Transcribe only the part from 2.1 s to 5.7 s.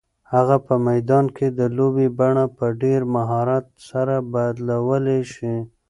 بڼه په ډېر مهارت سره بدلولی شي.